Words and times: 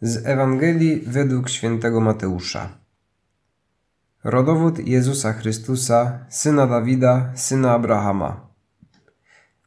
Z 0.00 0.26
Ewangelii 0.26 1.04
według 1.06 1.48
świętego 1.48 2.00
Mateusza. 2.00 2.68
Rodowód 4.24 4.78
Jezusa 4.78 5.32
Chrystusa, 5.32 6.18
syna 6.28 6.66
Dawida, 6.66 7.32
syna 7.34 7.72
Abrahama. 7.72 8.46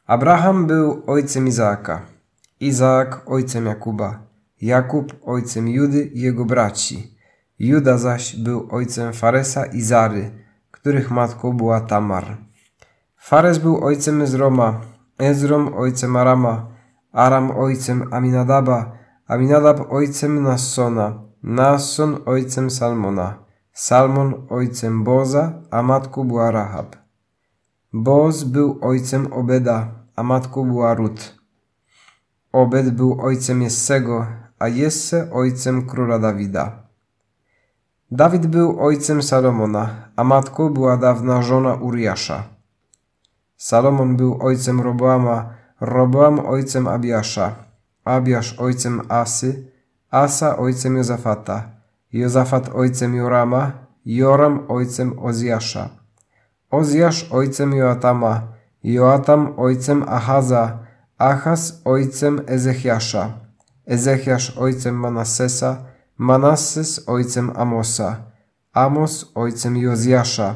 Abraham 0.06 0.68
był 0.68 1.04
ojcem 1.08 1.48
Izaaka, 1.48 2.02
Izaak 2.60 3.30
ojcem 3.30 3.66
Jakuba, 3.66 4.20
Jakub 4.62 5.14
ojcem 5.26 5.68
Judy 5.68 6.04
i 6.04 6.22
jego 6.22 6.46
braci. 6.46 7.18
Juda 7.60 7.98
zaś 7.98 8.36
był 8.36 8.68
ojcem 8.72 9.14
Faresa 9.14 9.66
i 9.66 9.82
Zary, 9.82 10.32
których 10.72 11.12
matką 11.12 11.58
była 11.58 11.82
Tamar. 11.82 12.38
Fares 13.18 13.58
był 13.58 13.86
ojcem 13.86 14.22
Ezroma, 14.22 14.82
Ezrom 15.18 15.74
ojcem 15.74 16.16
Arama, 16.16 16.68
Aram 17.12 17.52
ojcem 17.52 18.14
Aminadaba, 18.14 18.98
Aminadab 19.28 19.92
ojcem 19.92 20.44
Nassona, 20.44 21.20
Nasson 21.44 22.18
ojcem 22.26 22.70
Salmona, 22.70 23.44
Salmon 23.74 24.48
ojcem 24.50 25.04
Boza, 25.04 25.54
a 25.72 25.82
matką 25.82 26.28
była 26.28 26.52
Rahab. 26.52 26.96
Boz 27.94 28.44
był 28.44 28.80
ojcem 28.82 29.34
Obeda, 29.34 29.88
a 30.16 30.24
matką 30.24 30.68
była 30.68 30.94
Rut. 30.94 31.36
Obed 32.52 32.90
był 32.90 33.22
ojcem 33.22 33.62
Jessego, 33.62 34.26
a 34.60 34.68
Jesse 34.68 35.32
ojcem 35.32 35.88
króla 35.88 36.20
Dawida. 36.20 36.88
Dawid 38.12 38.48
był 38.48 38.80
ojcem 38.80 39.24
Salomona, 39.24 39.90
a 40.16 40.24
matką 40.24 40.70
była 40.70 40.98
dawna 40.98 41.42
żona 41.42 41.74
Uriasza. 41.74 42.44
Salomon 43.58 44.18
był 44.18 44.38
ojcem 44.42 44.82
Roboama, 44.82 45.50
Roboam 45.82 46.40
ojcem 46.40 46.88
Abiasza, 46.88 47.67
Abiasz 48.08 48.60
ojcem 48.60 49.02
Asy, 49.10 49.72
Asa 50.12 50.58
ojcem 50.58 50.96
Jozafata, 50.96 51.70
Jozafat 52.14 52.70
ojcem 52.74 53.16
Jorama, 53.16 53.72
Joram 54.06 54.66
ojcem 54.68 55.20
Ozjasza, 55.20 55.90
Ozjasz 56.72 57.32
ojcem 57.32 57.74
Joatama, 57.74 58.42
Joatam 58.84 59.54
ojcem 59.58 60.04
Ahaza, 60.08 60.80
Achaz 61.18 61.82
ojcem 61.86 62.42
Ezechiasza, 62.48 63.30
Ezechiasz 63.86 64.58
ojcem 64.58 64.96
Manassesa, 64.96 65.78
Manasses 66.18 67.04
ojcem 67.08 67.52
Amosa, 67.56 68.16
Amos 68.74 69.32
ojcem 69.36 69.78
Jozjasza, 69.78 70.56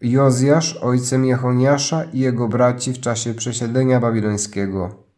Jozjasz 0.00 0.76
ojcem 0.82 1.24
Jechoniasza 1.24 2.04
i 2.04 2.18
jego 2.18 2.48
braci 2.48 2.92
w 2.92 3.00
czasie 3.00 3.34
przesiedlenia 3.34 4.00
babilońskiego. 4.00 5.11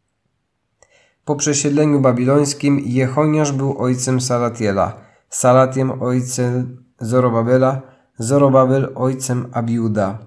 Po 1.25 1.36
przesiedleniu 1.36 2.00
babilońskim 2.00 2.80
Jechoniasz 2.84 3.53
był 3.53 3.78
ojcem 3.78 4.20
Salatiela, 4.20 4.92
Salatiem 5.31 6.03
ojcem 6.03 6.84
Zorobabela, 7.00 7.83
Zorobabel 8.19 8.92
ojcem 8.94 9.47
Abiuda, 9.53 10.19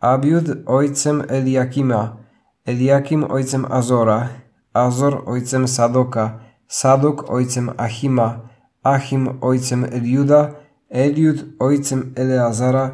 Abiud 0.00 0.44
ojcem 0.66 1.22
Eliakima, 1.28 2.16
Eliakim 2.64 3.24
ojcem 3.30 3.64
Azora, 3.72 4.28
Azor 4.72 5.22
ojcem 5.26 5.68
Sadoka, 5.68 6.38
Sadok 6.68 7.30
ojcem 7.30 7.70
Achima, 7.76 8.40
Achim 8.82 9.38
ojcem 9.40 9.84
Eliuda, 9.84 10.50
Eliud 10.90 11.44
ojcem 11.58 12.12
Eleazara, 12.16 12.90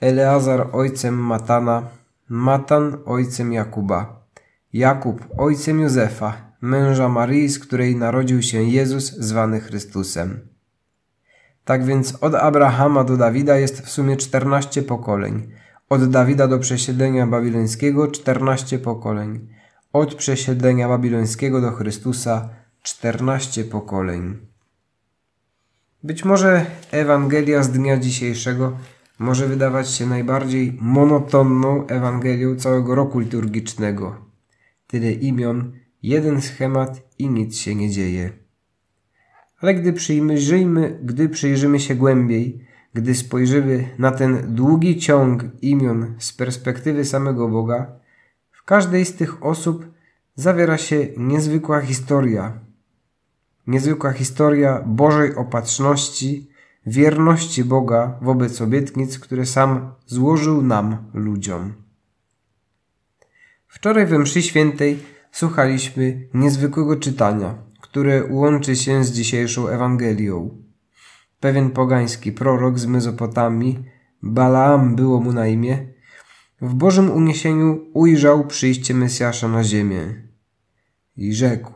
Eleazar 0.00 0.68
ojcem 0.72 1.14
Matana, 1.14 1.82
Matan 2.28 2.98
ojcem 3.04 3.52
Jakuba, 3.52 4.23
Jakub 4.74 5.24
ojcem 5.38 5.80
Józefa, 5.80 6.54
męża 6.60 7.08
Maryi, 7.08 7.48
z 7.48 7.58
której 7.58 7.96
narodził 7.96 8.42
się 8.42 8.62
Jezus 8.62 9.12
zwany 9.12 9.60
Chrystusem. 9.60 10.48
Tak 11.64 11.84
więc 11.84 12.18
od 12.20 12.34
Abrahama 12.34 13.04
do 13.04 13.16
Dawida 13.16 13.58
jest 13.58 13.80
w 13.80 13.90
sumie 13.90 14.16
14 14.16 14.82
pokoleń. 14.82 15.48
Od 15.88 16.10
Dawida 16.10 16.48
do 16.48 16.58
przesiedlenia 16.58 17.26
babilońskiego 17.26 18.08
14 18.08 18.78
pokoleń. 18.78 19.48
Od 19.92 20.14
przesiedlenia 20.14 20.88
babilońskiego 20.88 21.60
do 21.60 21.72
Chrystusa 21.72 22.48
14 22.82 23.64
pokoleń. 23.64 24.36
Być 26.02 26.24
może 26.24 26.66
Ewangelia 26.90 27.62
z 27.62 27.70
dnia 27.70 27.96
dzisiejszego 27.96 28.72
może 29.18 29.48
wydawać 29.48 29.90
się 29.90 30.06
najbardziej 30.06 30.78
monotonną 30.80 31.86
Ewangelią 31.86 32.56
całego 32.56 32.94
roku 32.94 33.18
liturgicznego. 33.18 34.33
Tyle 34.94 35.12
imion, 35.12 35.72
jeden 36.02 36.40
schemat 36.40 37.02
i 37.18 37.30
nic 37.30 37.56
się 37.56 37.74
nie 37.74 37.90
dzieje. 37.90 38.32
Ale 39.60 39.74
gdy 39.74 39.92
przyjrzymy, 39.92 40.98
gdy 41.02 41.28
przyjrzymy 41.28 41.80
się 41.80 41.94
głębiej, 41.94 42.66
gdy 42.92 43.14
spojrzymy 43.14 43.88
na 43.98 44.10
ten 44.10 44.54
długi 44.54 44.98
ciąg 44.98 45.44
imion 45.62 46.14
z 46.18 46.32
perspektywy 46.32 47.04
samego 47.04 47.48
Boga, 47.48 47.92
w 48.50 48.64
każdej 48.64 49.04
z 49.04 49.14
tych 49.14 49.44
osób 49.44 49.86
zawiera 50.34 50.78
się 50.78 51.06
niezwykła 51.16 51.80
historia. 51.80 52.60
Niezwykła 53.66 54.12
historia 54.12 54.82
Bożej 54.86 55.34
opatrzności, 55.34 56.50
wierności 56.86 57.64
Boga 57.64 58.18
wobec 58.22 58.60
obietnic, 58.60 59.18
które 59.18 59.46
sam 59.46 59.92
złożył 60.06 60.62
nam, 60.62 60.96
ludziom. 61.14 61.83
Wczoraj 63.74 64.06
we 64.06 64.18
mszy 64.18 64.42
świętej 64.42 64.98
słuchaliśmy 65.32 66.28
niezwykłego 66.34 66.96
czytania, 66.96 67.54
które 67.80 68.24
łączy 68.30 68.76
się 68.76 69.04
z 69.04 69.12
dzisiejszą 69.12 69.68
Ewangelią. 69.68 70.62
Pewien 71.40 71.70
pogański 71.70 72.32
prorok 72.32 72.78
z 72.78 72.86
Mezopotamii, 72.86 73.84
Balaam 74.22 74.96
było 74.96 75.20
mu 75.20 75.32
na 75.32 75.46
imię, 75.46 75.86
w 76.60 76.74
Bożym 76.74 77.10
uniesieniu 77.10 77.80
ujrzał 77.94 78.46
przyjście 78.46 78.94
Mesjasza 78.94 79.48
na 79.48 79.64
ziemię 79.64 80.28
i 81.16 81.34
rzekł: 81.34 81.72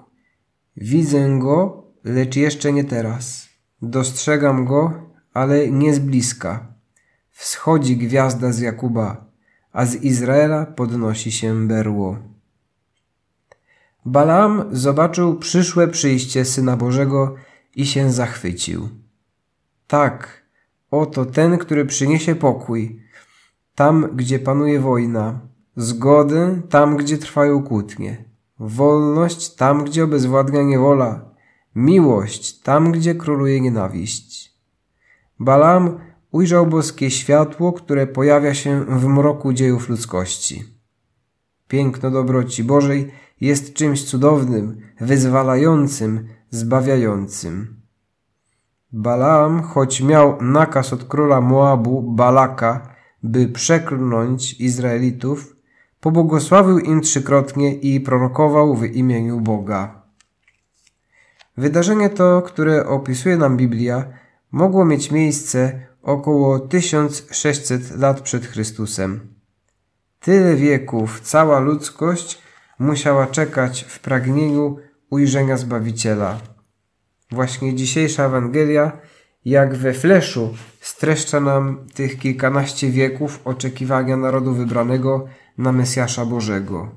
Widzę 0.77 1.39
go, 1.39 1.85
lecz 2.05 2.37
jeszcze 2.37 2.73
nie 2.73 2.85
teraz. 2.85 3.49
Dostrzegam 3.83 4.65
go, 4.65 4.93
ale 5.35 5.71
nie 5.71 5.95
z 5.95 5.99
bliska. 5.99 6.75
Wschodzi 7.31 7.97
gwiazda 7.97 8.53
z 8.53 8.61
Jakuba, 8.61 9.28
a 9.73 9.87
z 9.87 9.95
Izraela 9.95 10.67
podnosi 10.67 11.33
się 11.33 11.69
berło. 11.69 12.19
Balaam 14.05 14.65
zobaczył 14.73 15.39
przyszłe 15.39 15.89
przyjście 15.89 16.45
Syna 16.45 16.77
Bożego 16.77 17.35
i 17.77 17.87
się 17.87 18.11
zachwycił. 18.11 18.89
Tak, 19.87 20.43
oto 20.91 21.25
ten, 21.25 21.59
który 21.59 21.85
przyniesie 21.87 22.35
pokój, 22.35 23.03
tam, 23.75 24.09
gdzie 24.15 24.39
panuje 24.39 24.81
wojna, 24.81 25.41
zgodę 25.77 26.61
tam, 26.71 26.97
gdzie 26.97 27.19
trwają 27.19 27.63
kłótnie, 27.63 28.25
wolność 28.59 29.55
tam, 29.55 29.85
gdzie 29.85 30.05
obezwładnia 30.05 30.63
niewola, 30.63 31.31
miłość 31.75 32.59
tam, 32.59 32.93
gdzie 32.93 33.15
króluje 33.15 33.61
nienawiść. 33.61 34.55
Balaam 35.41 35.99
ujrzał 36.33 36.67
boskie 36.67 37.11
światło, 37.11 37.73
które 37.73 38.07
pojawia 38.07 38.55
się 38.55 38.85
w 38.85 39.07
mroku 39.07 39.53
dziejów 39.53 39.89
ludzkości. 39.89 40.65
Piękno 41.69 42.11
dobroci 42.11 42.65
Bożej 42.65 43.13
jest 43.41 43.75
czymś 43.75 44.05
cudownym, 44.05 44.81
wyzwalającym, 45.01 46.29
zbawiającym. 46.51 47.77
Balaam, 48.93 49.63
choć 49.63 50.01
miał 50.01 50.43
nakaz 50.43 50.93
od 50.93 51.05
króla 51.05 51.41
Moabu, 51.41 52.03
Balaka, 52.03 52.95
by 53.23 53.49
przeklnąć 53.49 54.61
Izraelitów, 54.61 55.57
pobłogosławił 56.01 56.79
im 56.79 57.01
trzykrotnie 57.01 57.75
i 57.75 58.01
prorokował 58.01 58.77
w 58.77 58.85
imieniu 58.85 59.41
Boga. 59.41 60.03
Wydarzenie 61.57 62.11
to, 62.11 62.43
które 62.43 62.87
opisuje 62.87 63.37
nam 63.37 63.57
Biblia, 63.57 64.05
mogło 64.53 64.85
mieć 64.85 65.11
miejsce 65.11 65.88
około 66.09 66.59
1600 66.59 67.97
lat 67.97 68.21
przed 68.21 68.47
Chrystusem. 68.47 69.21
Tyle 70.21 70.57
wieków 70.57 71.21
cała 71.21 71.61
ludzkość 71.61 72.43
musiała 72.79 73.27
czekać 73.27 73.85
w 73.89 73.99
pragnieniu 74.01 74.77
ujrzenia 75.11 75.57
Zbawiciela. 75.57 76.41
Właśnie 77.31 77.75
dzisiejsza 77.75 78.25
Ewangelia, 78.25 78.93
jak 79.45 79.75
we 79.75 79.93
fleszu, 79.93 80.55
streszcza 80.81 81.41
nam 81.41 81.87
tych 81.95 82.19
kilkanaście 82.19 82.91
wieków 82.91 83.41
oczekiwania 83.45 84.17
narodu 84.17 84.55
wybranego 84.55 85.29
na 85.59 85.73
Mesjasza 85.73 86.25
Bożego. 86.25 86.91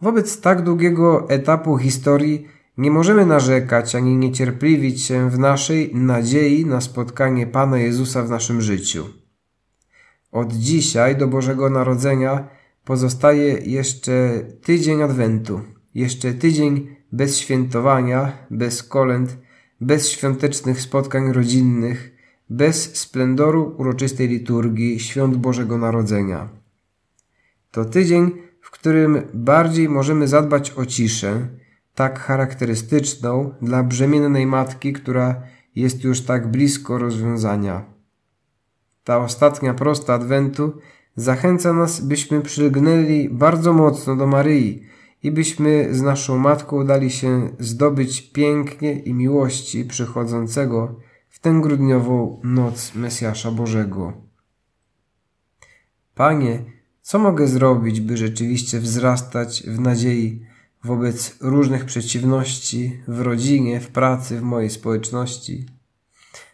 Wobec 0.00 0.40
tak 0.40 0.62
długiego 0.62 1.30
etapu 1.30 1.78
historii 1.78 2.48
nie 2.78 2.90
możemy 2.90 3.26
narzekać 3.26 3.94
ani 3.94 4.16
niecierpliwić 4.16 5.02
się 5.02 5.30
w 5.30 5.38
naszej 5.38 5.94
nadziei 5.94 6.66
na 6.66 6.80
spotkanie 6.80 7.46
Pana 7.46 7.78
Jezusa 7.78 8.22
w 8.22 8.30
naszym 8.30 8.60
życiu. 8.60 9.06
Od 10.32 10.52
dzisiaj 10.52 11.16
do 11.16 11.28
Bożego 11.28 11.70
Narodzenia 11.70 12.48
pozostaje 12.84 13.58
jeszcze 13.64 14.40
tydzień 14.62 15.02
Adwentu, 15.02 15.60
jeszcze 15.94 16.34
tydzień 16.34 16.96
bez 17.12 17.38
świętowania, 17.38 18.32
bez 18.50 18.82
kolęd, 18.82 19.38
bez 19.80 20.10
świątecznych 20.10 20.80
spotkań 20.80 21.32
rodzinnych, 21.32 22.12
bez 22.50 22.96
splendoru 22.96 23.74
uroczystej 23.78 24.28
liturgii 24.28 25.00
świąt 25.00 25.36
Bożego 25.36 25.78
Narodzenia. 25.78 26.48
To 27.70 27.84
tydzień, 27.84 28.30
w 28.60 28.70
którym 28.70 29.22
bardziej 29.34 29.88
możemy 29.88 30.28
zadbać 30.28 30.70
o 30.70 30.86
ciszę, 30.86 31.48
tak 31.94 32.18
charakterystyczną 32.18 33.54
dla 33.62 33.82
brzemiennej 33.82 34.46
matki, 34.46 34.92
która 34.92 35.42
jest 35.74 36.04
już 36.04 36.20
tak 36.20 36.50
blisko 36.50 36.98
rozwiązania. 36.98 37.84
Ta 39.04 39.18
ostatnia 39.18 39.74
prosta 39.74 40.14
Adwentu 40.14 40.78
zachęca 41.16 41.72
nas, 41.72 42.00
byśmy 42.00 42.42
przylgnęli 42.42 43.28
bardzo 43.28 43.72
mocno 43.72 44.16
do 44.16 44.26
Maryi 44.26 44.82
i 45.22 45.30
byśmy 45.30 45.94
z 45.94 46.02
naszą 46.02 46.38
Matką 46.38 46.86
dali 46.86 47.10
się 47.10 47.50
zdobyć 47.58 48.32
pięknie 48.32 48.98
i 48.98 49.14
miłości 49.14 49.84
przychodzącego 49.84 51.00
w 51.28 51.38
tę 51.38 51.60
grudniową 51.62 52.40
noc 52.44 52.94
Mesjasza 52.94 53.50
Bożego. 53.50 54.12
Panie, 56.14 56.62
co 57.02 57.18
mogę 57.18 57.46
zrobić, 57.48 58.00
by 58.00 58.16
rzeczywiście 58.16 58.80
wzrastać 58.80 59.62
w 59.66 59.80
nadziei 59.80 60.46
wobec 60.84 61.36
różnych 61.40 61.84
przeciwności 61.84 63.02
w 63.08 63.20
rodzinie, 63.20 63.80
w 63.80 63.88
pracy, 63.88 64.38
w 64.38 64.42
mojej 64.42 64.70
społeczności, 64.70 65.66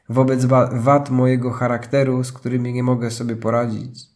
wobec 0.09 0.44
wad 0.73 1.11
mojego 1.11 1.50
charakteru, 1.50 2.25
z 2.25 2.32
którymi 2.32 2.73
nie 2.73 2.82
mogę 2.82 3.11
sobie 3.11 3.37
poradzić? 3.37 4.11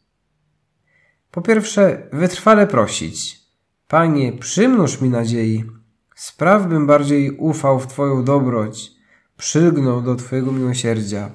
Po 1.31 1.43
pierwsze, 1.43 2.09
wytrwale 2.13 2.67
prosić. 2.67 3.41
Panie, 3.89 4.33
przymnóż 4.33 5.01
mi 5.01 5.09
nadziei. 5.09 5.65
Spraw 6.17 6.67
bym 6.67 6.87
bardziej 6.87 7.31
ufał 7.31 7.81
w 7.81 7.87
Twoją 7.87 8.25
dobroć, 8.25 8.91
przylgnął 9.37 10.03
do 10.03 10.17
Twojego 10.17 10.53
miłosierdzia. 10.53 11.31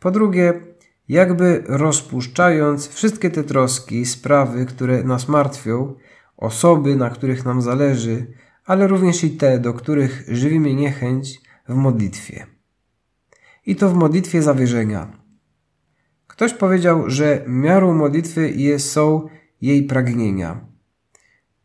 Po 0.00 0.10
drugie, 0.10 0.60
jakby 1.08 1.64
rozpuszczając 1.66 2.88
wszystkie 2.88 3.30
te 3.30 3.44
troski, 3.44 4.06
sprawy, 4.06 4.66
które 4.66 5.04
nas 5.04 5.28
martwią, 5.28 5.94
osoby, 6.38 6.96
na 6.96 7.10
których 7.10 7.44
nam 7.44 7.62
zależy, 7.62 8.26
ale 8.64 8.86
również 8.86 9.24
i 9.24 9.30
te, 9.30 9.58
do 9.58 9.74
których 9.74 10.24
żywi 10.28 10.60
mnie 10.60 10.74
niechęć 10.74 11.40
w 11.68 11.74
modlitwie. 11.74 12.46
I 13.66 13.76
to 13.76 13.88
w 13.88 13.94
modlitwie 13.94 14.42
zawierzenia. 14.42 15.12
Ktoś 16.26 16.54
powiedział, 16.54 17.10
że 17.10 17.44
miarą 17.46 17.94
modlitwy 17.94 18.54
są 18.78 19.28
jej 19.60 19.82
pragnienia. 19.82 20.60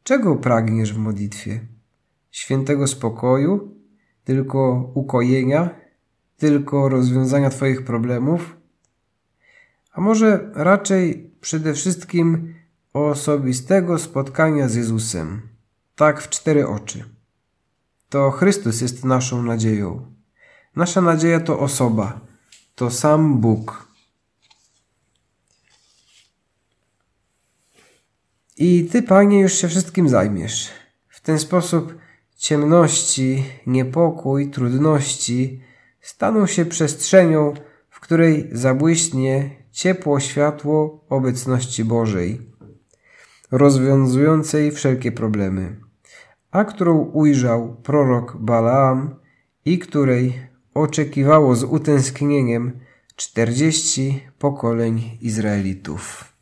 Czego 0.03 0.35
pragniesz 0.35 0.93
w 0.93 0.97
modlitwie? 0.97 1.59
Świętego 2.31 2.87
spokoju? 2.87 3.75
Tylko 4.23 4.91
ukojenia? 4.93 5.69
Tylko 6.37 6.89
rozwiązania 6.89 7.49
Twoich 7.49 7.83
problemów? 7.83 8.57
A 9.91 10.01
może 10.01 10.51
raczej 10.53 11.31
przede 11.41 11.73
wszystkim 11.73 12.53
osobistego 12.93 13.99
spotkania 13.99 14.69
z 14.69 14.75
Jezusem, 14.75 15.41
tak 15.95 16.21
w 16.21 16.29
cztery 16.29 16.67
oczy. 16.67 17.03
To 18.09 18.31
Chrystus 18.31 18.81
jest 18.81 19.05
naszą 19.05 19.43
nadzieją. 19.43 20.13
Nasza 20.75 21.01
nadzieja 21.01 21.39
to 21.39 21.59
osoba, 21.59 22.19
to 22.75 22.91
sam 22.91 23.37
Bóg. 23.37 23.87
I 28.57 28.85
Ty, 28.91 29.03
Panie, 29.03 29.39
już 29.39 29.53
się 29.53 29.67
wszystkim 29.67 30.09
zajmiesz. 30.09 30.69
W 31.09 31.21
ten 31.21 31.39
sposób 31.39 31.97
ciemności, 32.37 33.45
niepokój, 33.67 34.49
trudności 34.51 35.61
staną 36.01 36.47
się 36.47 36.65
przestrzenią, 36.65 37.53
w 37.89 37.99
której 37.99 38.49
zabłyśnie 38.51 39.49
ciepło 39.71 40.19
światło 40.19 41.05
obecności 41.09 41.85
Bożej, 41.85 42.52
rozwiązującej 43.53 44.71
wszelkie 44.71 45.11
problemy, 45.11 45.75
a 46.51 46.65
którą 46.65 46.97
ujrzał 46.97 47.75
prorok 47.83 48.37
Balaam 48.37 49.15
i 49.65 49.79
której 49.79 50.39
oczekiwało 50.73 51.55
z 51.55 51.63
utęsknieniem 51.63 52.79
czterdzieści 53.15 54.23
pokoleń 54.39 55.17
Izraelitów. 55.21 56.32